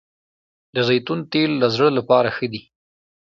د 0.73 0.75
زیتون 0.87 1.19
تېل 1.31 1.51
د 1.59 1.63
زړه 1.73 1.89
لپاره 1.97 2.29
ښه 2.35 2.47
دي 2.53 2.61